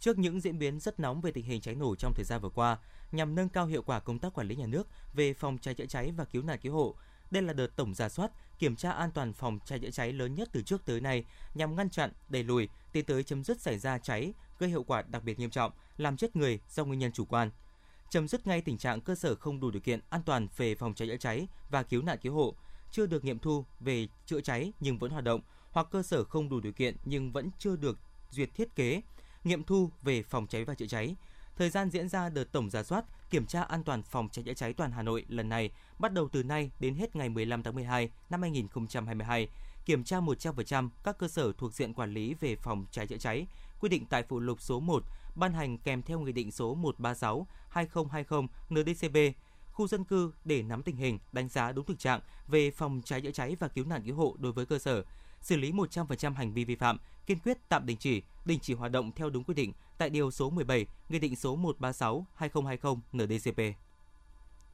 [0.00, 2.48] Trước những diễn biến rất nóng về tình hình cháy nổ trong thời gian vừa
[2.48, 2.78] qua,
[3.12, 5.86] nhằm nâng cao hiệu quả công tác quản lý nhà nước về phòng cháy chữa
[5.86, 6.94] cháy và cứu nạn cứu hộ,
[7.30, 10.34] đây là đợt tổng giả soát, kiểm tra an toàn phòng cháy chữa cháy lớn
[10.34, 13.78] nhất từ trước tới nay nhằm ngăn chặn, đẩy lùi, tiến tới chấm dứt xảy
[13.78, 17.12] ra cháy gây hậu quả đặc biệt nghiêm trọng, làm chết người do nguyên nhân
[17.12, 17.50] chủ quan
[18.14, 20.94] chấm dứt ngay tình trạng cơ sở không đủ điều kiện an toàn về phòng
[20.94, 22.54] cháy chữa cháy và cứu nạn cứu hộ,
[22.90, 26.48] chưa được nghiệm thu về chữa cháy nhưng vẫn hoạt động hoặc cơ sở không
[26.48, 27.98] đủ điều kiện nhưng vẫn chưa được
[28.30, 29.00] duyệt thiết kế,
[29.44, 31.16] nghiệm thu về phòng cháy và chữa cháy,
[31.56, 34.54] Thời gian diễn ra đợt tổng giả soát, kiểm tra an toàn phòng cháy chữa
[34.54, 37.74] cháy toàn Hà Nội lần này bắt đầu từ nay đến hết ngày 15 tháng
[37.74, 39.48] 12 năm 2022,
[39.84, 43.46] kiểm tra 100% các cơ sở thuộc diện quản lý về phòng cháy chữa cháy,
[43.80, 48.46] quy định tại phụ lục số 1 ban hành kèm theo Nghị định số 136/2020
[48.70, 49.16] NDCP
[49.72, 53.20] khu dân cư để nắm tình hình, đánh giá đúng thực trạng về phòng cháy
[53.20, 55.04] chữa cháy và cứu nạn cứu hộ đối với cơ sở,
[55.40, 58.92] xử lý 100% hành vi vi phạm, kiên quyết tạm đình chỉ, đình chỉ hoạt
[58.92, 63.60] động theo đúng quy định tại điều số 17 Nghị định số 136/2020 NDCP.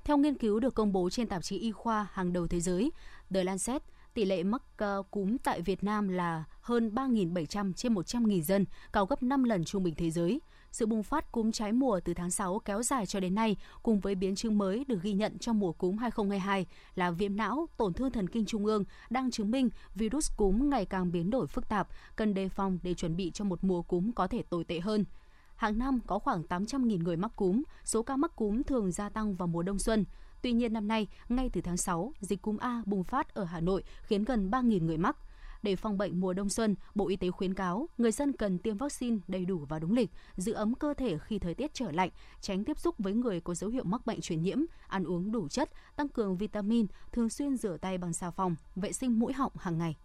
[0.04, 2.92] Theo nghiên cứu được công bố trên tạp chí y khoa hàng đầu thế giới
[3.34, 3.82] The Lancet,
[4.14, 9.06] tỷ lệ mắc uh, cúm tại Việt Nam là hơn 3.700 trên 100.000 dân, cao
[9.06, 10.40] gấp 5 lần trung bình thế giới.
[10.72, 14.00] Sự bùng phát cúm trái mùa từ tháng 6 kéo dài cho đến nay cùng
[14.00, 17.92] với biến chứng mới được ghi nhận trong mùa cúm 2022 là viêm não, tổn
[17.92, 21.68] thương thần kinh trung ương đang chứng minh virus cúm ngày càng biến đổi phức
[21.68, 24.80] tạp, cần đề phòng để chuẩn bị cho một mùa cúm có thể tồi tệ
[24.80, 25.04] hơn.
[25.56, 29.34] Hàng năm có khoảng 800.000 người mắc cúm, số ca mắc cúm thường gia tăng
[29.34, 30.04] vào mùa đông xuân.
[30.42, 33.60] Tuy nhiên năm nay, ngay từ tháng 6, dịch cúm A bùng phát ở Hà
[33.60, 35.16] Nội khiến gần 3.000 người mắc.
[35.62, 38.76] Để phòng bệnh mùa đông xuân, Bộ Y tế khuyến cáo người dân cần tiêm
[38.76, 42.10] vaccine đầy đủ và đúng lịch, giữ ấm cơ thể khi thời tiết trở lạnh,
[42.40, 45.48] tránh tiếp xúc với người có dấu hiệu mắc bệnh truyền nhiễm, ăn uống đủ
[45.48, 49.52] chất, tăng cường vitamin, thường xuyên rửa tay bằng xà phòng, vệ sinh mũi họng
[49.58, 49.96] hàng ngày.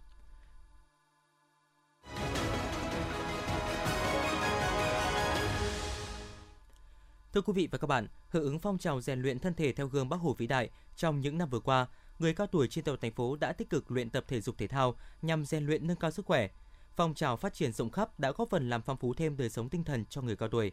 [7.35, 9.87] Thưa quý vị và các bạn, hưởng ứng phong trào rèn luyện thân thể theo
[9.87, 11.87] gương bác Hồ vĩ đại trong những năm vừa qua,
[12.19, 14.67] người cao tuổi trên toàn thành phố đã tích cực luyện tập thể dục thể
[14.67, 16.49] thao nhằm rèn luyện nâng cao sức khỏe.
[16.95, 19.69] Phong trào phát triển rộng khắp đã góp phần làm phong phú thêm đời sống
[19.69, 20.71] tinh thần cho người cao tuổi.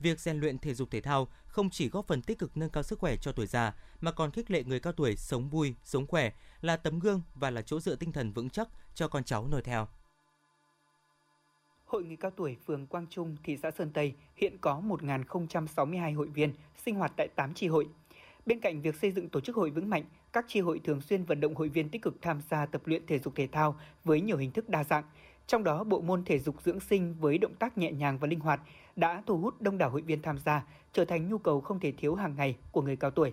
[0.00, 2.82] Việc rèn luyện thể dục thể thao không chỉ góp phần tích cực nâng cao
[2.82, 6.06] sức khỏe cho tuổi già mà còn khích lệ người cao tuổi sống vui, sống
[6.06, 9.46] khỏe, là tấm gương và là chỗ dựa tinh thần vững chắc cho con cháu
[9.46, 9.88] noi theo.
[11.86, 16.28] Hội người cao tuổi phường Quang Trung, thị xã Sơn Tây hiện có 1.062 hội
[16.28, 16.52] viên
[16.84, 17.88] sinh hoạt tại 8 tri hội.
[18.46, 21.24] Bên cạnh việc xây dựng tổ chức hội vững mạnh, các tri hội thường xuyên
[21.24, 24.20] vận động hội viên tích cực tham gia tập luyện thể dục thể thao với
[24.20, 25.04] nhiều hình thức đa dạng.
[25.46, 28.40] Trong đó, bộ môn thể dục dưỡng sinh với động tác nhẹ nhàng và linh
[28.40, 28.60] hoạt
[28.96, 31.92] đã thu hút đông đảo hội viên tham gia, trở thành nhu cầu không thể
[31.92, 33.32] thiếu hàng ngày của người cao tuổi.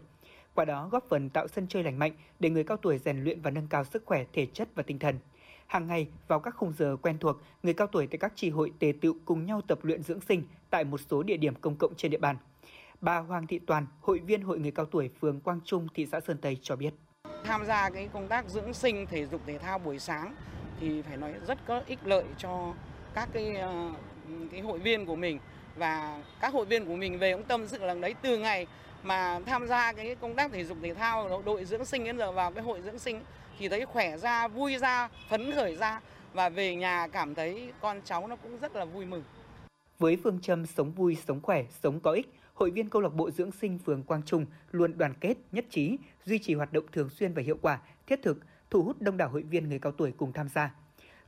[0.53, 3.41] Qua đó góp phần tạo sân chơi lành mạnh để người cao tuổi rèn luyện
[3.41, 5.19] và nâng cao sức khỏe thể chất và tinh thần.
[5.71, 8.71] Hàng ngày vào các khung giờ quen thuộc, người cao tuổi tại các tri hội
[8.79, 11.95] tề tựu cùng nhau tập luyện dưỡng sinh tại một số địa điểm công cộng
[11.95, 12.37] trên địa bàn.
[13.01, 16.19] Bà Hoàng Thị Toàn, hội viên Hội người cao tuổi phường Quang Trung, thị xã
[16.19, 16.93] Sơn Tây cho biết.
[17.43, 20.35] Tham gia cái công tác dưỡng sinh thể dục thể thao buổi sáng
[20.79, 22.73] thì phải nói rất có ích lợi cho
[23.13, 23.91] các cái ờ,
[24.51, 25.39] cái hội viên của mình
[25.75, 28.67] và các hội viên của mình về cũng tâm sự là đấy từ ngày
[29.03, 32.31] mà tham gia cái công tác thể dục thể thao đội dưỡng sinh đến giờ
[32.31, 33.21] vào cái hội dưỡng sinh
[33.61, 36.01] thì thấy khỏe ra, vui ra, phấn khởi ra
[36.33, 39.23] và về nhà cảm thấy con cháu nó cũng rất là vui mừng.
[39.99, 43.31] Với phương châm sống vui, sống khỏe, sống có ích, hội viên câu lạc bộ
[43.31, 47.09] dưỡng sinh phường Quang Trung luôn đoàn kết, nhất trí, duy trì hoạt động thường
[47.09, 48.37] xuyên và hiệu quả, thiết thực,
[48.69, 50.75] thu hút đông đảo hội viên người cao tuổi cùng tham gia.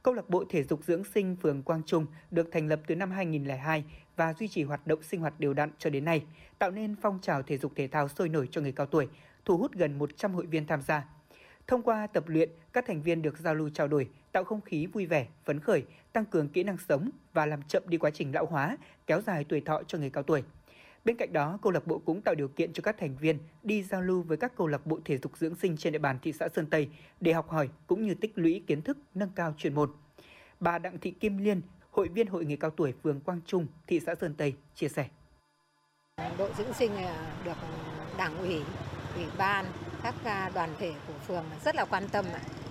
[0.03, 3.11] Câu lạc bộ thể dục dưỡng sinh phường Quang Trung được thành lập từ năm
[3.11, 3.83] 2002
[4.15, 6.23] và duy trì hoạt động sinh hoạt đều đặn cho đến nay,
[6.59, 9.07] tạo nên phong trào thể dục thể thao sôi nổi cho người cao tuổi,
[9.45, 11.05] thu hút gần 100 hội viên tham gia.
[11.67, 14.85] Thông qua tập luyện, các thành viên được giao lưu trao đổi, tạo không khí
[14.85, 18.31] vui vẻ, phấn khởi, tăng cường kỹ năng sống và làm chậm đi quá trình
[18.35, 20.43] lão hóa, kéo dài tuổi thọ cho người cao tuổi.
[21.05, 23.83] Bên cạnh đó, câu lạc bộ cũng tạo điều kiện cho các thành viên đi
[23.83, 26.33] giao lưu với các câu lạc bộ thể dục dưỡng sinh trên địa bàn thị
[26.33, 29.73] xã Sơn Tây để học hỏi cũng như tích lũy kiến thức, nâng cao chuyên
[29.73, 29.91] môn.
[30.59, 33.99] Bà Đặng Thị Kim Liên, hội viên hội người cao tuổi phường Quang Trung, thị
[33.99, 35.07] xã Sơn Tây chia sẻ.
[36.37, 36.91] Đội dưỡng sinh
[37.45, 37.57] được
[38.17, 38.61] đảng ủy,
[39.15, 39.65] ủy ban,
[40.03, 42.25] các à, đoàn thể của phường rất là quan tâm.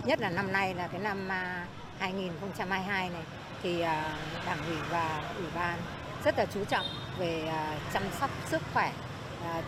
[0.04, 1.66] Nhất là năm nay là cái năm à,
[1.98, 3.22] 2022 này,
[3.62, 4.16] thì à,
[4.46, 5.78] đảng ủy và ủy ban
[6.24, 6.86] rất là chú trọng
[7.18, 7.52] về
[7.92, 8.92] chăm sóc sức khỏe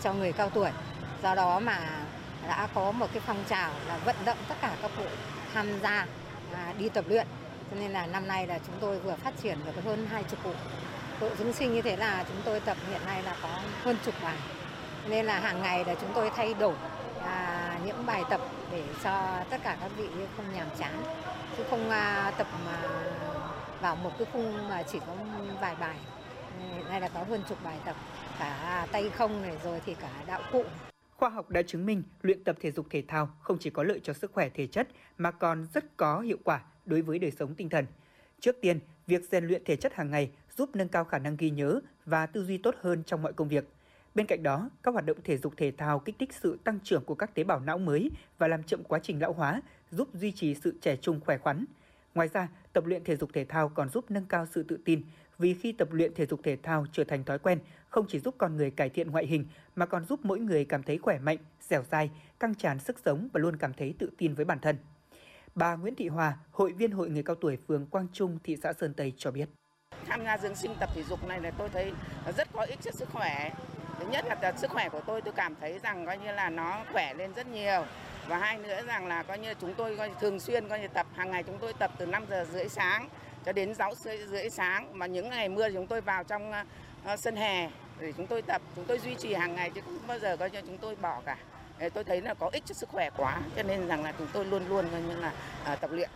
[0.02, 0.70] cho người cao tuổi.
[1.22, 1.80] Do đó mà
[2.48, 5.04] đã có một cái phong trào là vận động tất cả các cụ
[5.54, 6.06] tham gia
[6.78, 7.26] đi tập luyện.
[7.70, 10.38] Cho nên là năm nay là chúng tôi vừa phát triển được hơn hai chục
[10.44, 10.50] cụ
[11.20, 14.14] cụ dưỡng sinh như thế là chúng tôi tập hiện nay là có hơn chục
[14.22, 14.36] bài.
[15.08, 16.74] Nên là hàng ngày là chúng tôi thay đổi
[17.26, 18.40] à, những bài tập
[18.72, 21.02] để cho tất cả các vị không nhàm chán
[21.56, 22.82] chứ không à, tập mà
[23.80, 25.14] vào một cái khung mà chỉ có
[25.60, 25.96] vài bài
[26.76, 27.96] hiện nay là có hơn chục bài tập
[28.38, 30.64] cả tay không này rồi thì cả đạo cụ
[31.16, 34.00] Khoa học đã chứng minh luyện tập thể dục thể thao không chỉ có lợi
[34.02, 37.54] cho sức khỏe thể chất mà còn rất có hiệu quả đối với đời sống
[37.54, 37.86] tinh thần.
[38.40, 41.50] Trước tiên, việc rèn luyện thể chất hàng ngày giúp nâng cao khả năng ghi
[41.50, 43.64] nhớ và tư duy tốt hơn trong mọi công việc.
[44.14, 47.04] Bên cạnh đó, các hoạt động thể dục thể thao kích thích sự tăng trưởng
[47.04, 50.32] của các tế bào não mới và làm chậm quá trình lão hóa, giúp duy
[50.32, 51.64] trì sự trẻ trung khỏe khoắn.
[52.14, 55.02] Ngoài ra, tập luyện thể dục thể thao còn giúp nâng cao sự tự tin,
[55.38, 58.34] vì khi tập luyện thể dục thể thao trở thành thói quen, không chỉ giúp
[58.38, 59.46] con người cải thiện ngoại hình
[59.76, 63.28] mà còn giúp mỗi người cảm thấy khỏe mạnh, dẻo dai, căng tràn sức sống
[63.32, 64.76] và luôn cảm thấy tự tin với bản thân.
[65.54, 68.72] Bà Nguyễn Thị Hòa, hội viên hội người cao tuổi phường Quang Trung, thị xã
[68.72, 69.48] Sơn Tây cho biết.
[70.06, 71.92] Tham gia dưỡng sinh tập thể dục này là tôi thấy
[72.36, 73.52] rất có ích cho sức khỏe.
[74.00, 76.84] Thứ nhất là sức khỏe của tôi tôi cảm thấy rằng coi như là nó
[76.92, 77.84] khỏe lên rất nhiều.
[78.28, 80.88] Và hai nữa rằng là coi như chúng tôi coi như thường xuyên coi như
[80.88, 83.08] tập hàng ngày chúng tôi tập từ 5 giờ rưỡi sáng
[83.44, 83.94] cho đến 6
[84.30, 84.98] rưỡi sáng.
[84.98, 86.52] Mà những ngày mưa chúng tôi vào trong
[87.12, 89.98] uh, sân hè để chúng tôi tập chúng tôi duy trì hàng ngày chứ không
[90.06, 91.36] bao giờ coi như chúng tôi bỏ cả.
[91.94, 94.44] Tôi thấy là có ích cho sức khỏe quá cho nên rằng là chúng tôi
[94.44, 95.32] luôn luôn coi như là
[95.72, 96.10] uh, tập luyện.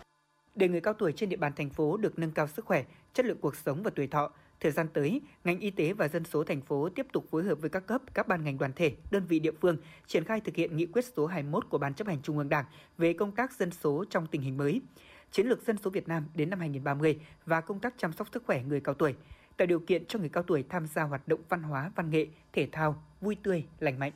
[0.55, 2.83] Để người cao tuổi trên địa bàn thành phố được nâng cao sức khỏe,
[3.15, 6.25] chất lượng cuộc sống và tuổi thọ, thời gian tới, ngành y tế và dân
[6.25, 8.97] số thành phố tiếp tục phối hợp với các cấp, các ban ngành đoàn thể,
[9.11, 12.07] đơn vị địa phương triển khai thực hiện nghị quyết số 21 của Ban chấp
[12.07, 12.65] hành Trung ương Đảng
[12.99, 14.81] về công tác dân số trong tình hình mới,
[15.31, 18.43] chiến lược dân số Việt Nam đến năm 2030 và công tác chăm sóc sức
[18.47, 19.15] khỏe người cao tuổi,
[19.57, 22.27] tạo điều kiện cho người cao tuổi tham gia hoạt động văn hóa, văn nghệ,
[22.53, 24.13] thể thao, vui tươi, lành mạnh.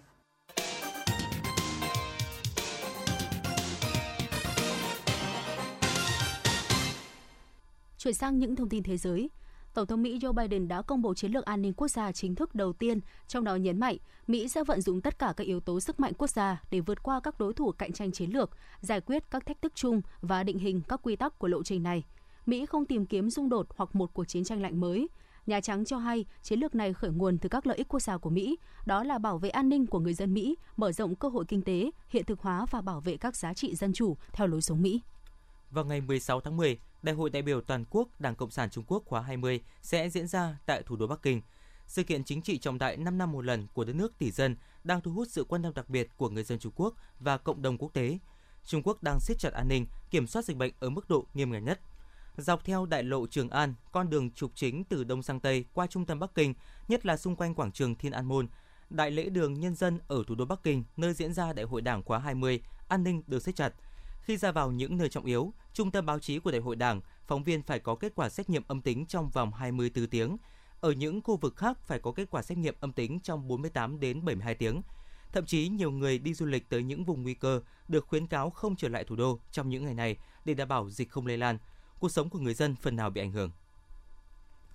[7.98, 9.30] Chuyển sang những thông tin thế giới,
[9.74, 12.34] Tổng thống Mỹ Joe Biden đã công bố chiến lược an ninh quốc gia chính
[12.34, 15.60] thức đầu tiên, trong đó nhấn mạnh Mỹ sẽ vận dụng tất cả các yếu
[15.60, 18.50] tố sức mạnh quốc gia để vượt qua các đối thủ cạnh tranh chiến lược,
[18.80, 21.82] giải quyết các thách thức chung và định hình các quy tắc của lộ trình
[21.82, 22.04] này.
[22.46, 25.08] Mỹ không tìm kiếm xung đột hoặc một cuộc chiến tranh lạnh mới.
[25.46, 28.16] Nhà Trắng cho hay chiến lược này khởi nguồn từ các lợi ích quốc gia
[28.16, 28.56] của Mỹ,
[28.86, 31.62] đó là bảo vệ an ninh của người dân Mỹ, mở rộng cơ hội kinh
[31.62, 34.82] tế, hiện thực hóa và bảo vệ các giá trị dân chủ theo lối sống
[34.82, 35.00] Mỹ.
[35.72, 38.84] Vào ngày 16 tháng 10, Đại hội đại biểu toàn quốc Đảng Cộng sản Trung
[38.86, 41.42] Quốc khóa 20 sẽ diễn ra tại thủ đô Bắc Kinh.
[41.86, 44.56] Sự kiện chính trị trọng đại 5 năm một lần của đất nước tỷ dân
[44.84, 47.62] đang thu hút sự quan tâm đặc biệt của người dân Trung Quốc và cộng
[47.62, 48.18] đồng quốc tế.
[48.64, 51.52] Trung Quốc đang siết chặt an ninh, kiểm soát dịch bệnh ở mức độ nghiêm
[51.52, 51.80] ngặt nhất.
[52.36, 55.86] Dọc theo đại lộ Trường An, con đường trục chính từ đông sang tây qua
[55.86, 56.54] trung tâm Bắc Kinh,
[56.88, 58.48] nhất là xung quanh quảng trường Thiên An Môn,
[58.90, 61.82] đại lễ đường nhân dân ở thủ đô Bắc Kinh, nơi diễn ra đại hội
[61.82, 63.74] Đảng khóa 20, an ninh được siết chặt.
[64.22, 67.00] Khi ra vào những nơi trọng yếu, trung tâm báo chí của đại hội Đảng,
[67.26, 70.36] phóng viên phải có kết quả xét nghiệm âm tính trong vòng 24 tiếng.
[70.80, 74.00] Ở những khu vực khác phải có kết quả xét nghiệm âm tính trong 48
[74.00, 74.82] đến 72 tiếng.
[75.32, 78.50] Thậm chí nhiều người đi du lịch tới những vùng nguy cơ được khuyến cáo
[78.50, 81.38] không trở lại thủ đô trong những ngày này để đảm bảo dịch không lây
[81.38, 81.58] lan.
[81.98, 83.50] Cuộc sống của người dân phần nào bị ảnh hưởng.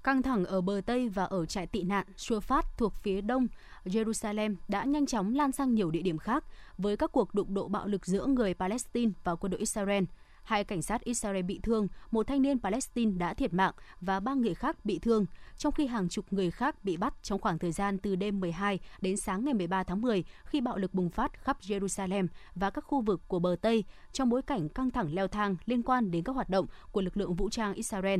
[0.07, 3.47] Căng thẳng ở bờ Tây và ở trại tị nạn Suafat thuộc phía đông
[3.85, 6.43] Jerusalem đã nhanh chóng lan sang nhiều địa điểm khác
[6.77, 10.03] với các cuộc đụng độ bạo lực giữa người Palestine và quân đội Israel.
[10.43, 14.33] Hai cảnh sát Israel bị thương, một thanh niên Palestine đã thiệt mạng và ba
[14.33, 15.25] người khác bị thương,
[15.57, 18.79] trong khi hàng chục người khác bị bắt trong khoảng thời gian từ đêm 12
[19.01, 22.83] đến sáng ngày 13 tháng 10 khi bạo lực bùng phát khắp Jerusalem và các
[22.83, 26.23] khu vực của bờ Tây trong bối cảnh căng thẳng leo thang liên quan đến
[26.23, 28.19] các hoạt động của lực lượng vũ trang Israel.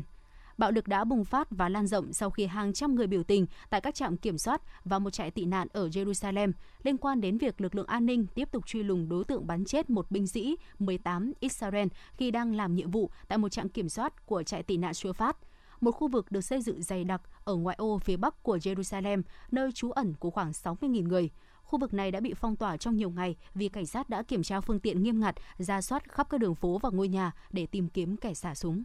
[0.58, 3.46] Bạo lực đã bùng phát và lan rộng sau khi hàng trăm người biểu tình
[3.70, 6.52] tại các trạm kiểm soát và một trại tị nạn ở Jerusalem
[6.84, 9.66] liên quan đến việc lực lượng an ninh tiếp tục truy lùng đối tượng bắn
[9.66, 13.90] chết một binh sĩ 18 Israel khi đang làm nhiệm vụ tại một trạm kiểm
[13.90, 15.34] soát của trại tị nạn Shufat
[15.82, 19.22] một khu vực được xây dựng dày đặc ở ngoại ô phía bắc của Jerusalem,
[19.52, 21.30] nơi trú ẩn của khoảng 60.000 người.
[21.64, 24.44] Khu vực này đã bị phong tỏa trong nhiều ngày vì cảnh sát đã kiểm
[24.44, 27.66] tra phương tiện nghiêm ngặt, ra soát khắp các đường phố và ngôi nhà để
[27.66, 28.84] tìm kiếm kẻ xả súng.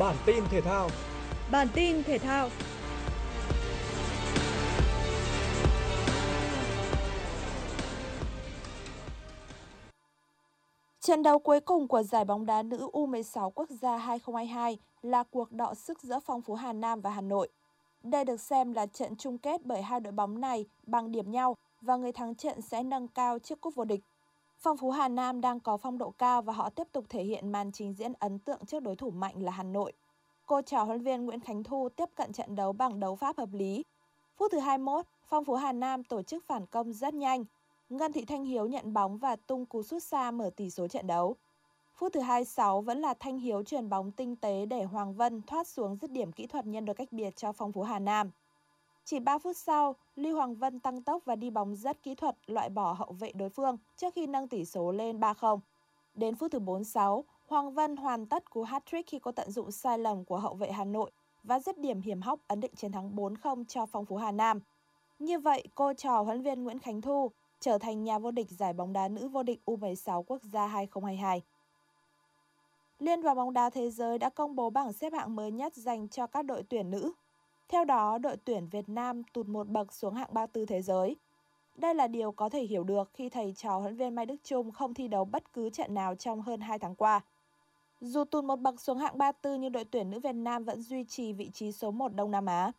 [0.00, 0.88] Bản tin thể thao.
[1.50, 2.48] Bản tin thể thao.
[11.00, 15.52] Trận đấu cuối cùng của giải bóng đá nữ U16 quốc gia 2022 là cuộc
[15.52, 17.48] đọ sức giữa phong phú Hà Nam và Hà Nội.
[18.02, 21.56] Đây được xem là trận chung kết bởi hai đội bóng này bằng điểm nhau
[21.80, 24.00] và người thắng trận sẽ nâng cao chiếc cúp vô địch.
[24.62, 27.52] Phong Phú Hà Nam đang có phong độ cao và họ tiếp tục thể hiện
[27.52, 29.92] màn trình diễn ấn tượng trước đối thủ mạnh là Hà Nội.
[30.46, 33.48] Cô trò huấn viên Nguyễn Khánh Thu tiếp cận trận đấu bằng đấu pháp hợp
[33.52, 33.84] lý.
[34.36, 37.44] Phút thứ 21, Phong Phú Hà Nam tổ chức phản công rất nhanh.
[37.88, 41.06] Ngân Thị Thanh Hiếu nhận bóng và tung cú sút xa mở tỷ số trận
[41.06, 41.36] đấu.
[41.94, 45.66] Phút thứ 26 vẫn là Thanh Hiếu truyền bóng tinh tế để Hoàng Vân thoát
[45.66, 48.30] xuống dứt điểm kỹ thuật nhân đôi cách biệt cho Phong Phú Hà Nam.
[49.04, 52.36] Chỉ 3 phút sau, Lưu Hoàng Vân tăng tốc và đi bóng rất kỹ thuật
[52.46, 55.60] loại bỏ hậu vệ đối phương trước khi nâng tỷ số lên 3-0.
[56.14, 59.98] Đến phút thứ 46, Hoàng Vân hoàn tất cú hat-trick khi cô tận dụng sai
[59.98, 61.10] lầm của hậu vệ Hà Nội
[61.42, 64.60] và dứt điểm hiểm hóc ấn định chiến thắng 4-0 cho phong phú Hà Nam.
[65.18, 68.72] Như vậy, cô trò huấn viên Nguyễn Khánh Thu trở thành nhà vô địch giải
[68.72, 71.42] bóng đá nữ vô địch U16 quốc gia 2022.
[72.98, 76.08] Liên đoàn bóng đá thế giới đã công bố bảng xếp hạng mới nhất dành
[76.08, 77.12] cho các đội tuyển nữ
[77.70, 81.16] theo đó, đội tuyển Việt Nam tụt một bậc xuống hạng 34 thế giới.
[81.74, 84.70] Đây là điều có thể hiểu được khi thầy trò huấn viên Mai Đức Chung
[84.70, 87.20] không thi đấu bất cứ trận nào trong hơn 2 tháng qua.
[88.00, 91.04] Dù tụt một bậc xuống hạng 34 nhưng đội tuyển nữ Việt Nam vẫn duy
[91.04, 92.72] trì vị trí số 1 Đông Nam Á.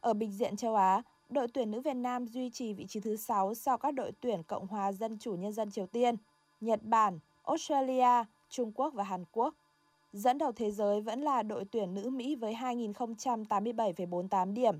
[0.00, 3.16] Ở bình diện châu Á, đội tuyển nữ Việt Nam duy trì vị trí thứ
[3.16, 6.16] 6 sau các đội tuyển Cộng hòa Dân chủ Nhân dân Triều Tiên,
[6.60, 9.54] Nhật Bản, Australia, Trung Quốc và Hàn Quốc.
[10.12, 14.78] Dẫn đầu thế giới vẫn là đội tuyển nữ Mỹ với 2.087,48 điểm.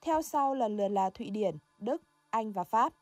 [0.00, 2.92] Theo sau lần lượt là Thụy Điển, Đức, Anh và Pháp.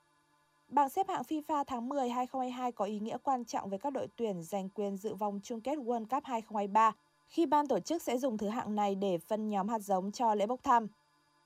[0.68, 4.08] Bảng xếp hạng FIFA tháng 10 2022 có ý nghĩa quan trọng với các đội
[4.16, 6.92] tuyển giành quyền dự vòng chung kết World Cup 2023
[7.28, 10.34] khi ban tổ chức sẽ dùng thứ hạng này để phân nhóm hạt giống cho
[10.34, 10.86] lễ bốc thăm.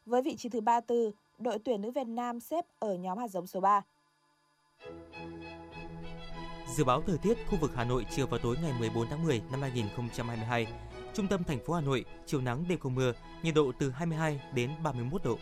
[0.07, 3.47] Với vị trí thứ 34, đội tuyển nữ Việt Nam xếp ở nhóm hạt giống
[3.47, 3.83] số 3.
[6.77, 9.43] Dự báo thời tiết khu vực Hà Nội chiều và tối ngày 14 tháng 10
[9.51, 10.67] năm 2022.
[11.15, 14.41] Trung tâm thành phố Hà Nội, chiều nắng đêm không mưa, nhiệt độ từ 22
[14.55, 15.39] đến 31 độ.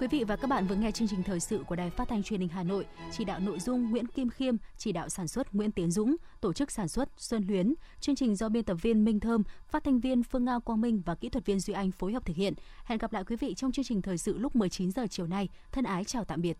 [0.00, 2.22] Quý vị và các bạn vừa nghe chương trình thời sự của Đài Phát thanh
[2.22, 5.54] Truyền hình Hà Nội, chỉ đạo nội dung Nguyễn Kim Khiêm, chỉ đạo sản xuất
[5.54, 9.04] Nguyễn Tiến Dũng, tổ chức sản xuất Xuân Luyến, chương trình do biên tập viên
[9.04, 11.90] Minh Thơm, phát thanh viên Phương Ngao Quang Minh và kỹ thuật viên Duy Anh
[11.90, 12.54] phối hợp thực hiện.
[12.84, 15.48] Hẹn gặp lại quý vị trong chương trình thời sự lúc 19 giờ chiều nay.
[15.72, 16.58] Thân ái chào tạm biệt.